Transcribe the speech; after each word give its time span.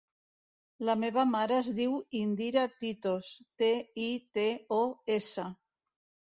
La 0.87 0.93
meva 1.01 1.25
mare 1.33 1.59
es 1.63 1.69
diu 1.79 1.93
Indira 2.19 2.63
Titos: 2.85 3.29
te, 3.63 3.69
i, 4.07 4.09
te, 4.39 4.47
o, 4.81 4.81
essa. 5.19 5.47